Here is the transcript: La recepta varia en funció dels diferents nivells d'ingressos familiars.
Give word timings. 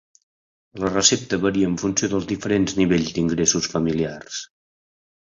La 0.83 0.89
recepta 0.91 1.37
varia 1.43 1.67
en 1.71 1.75
funció 1.81 2.09
dels 2.13 2.25
diferents 2.31 2.73
nivells 2.79 3.11
d'ingressos 3.17 3.69
familiars. 3.75 4.41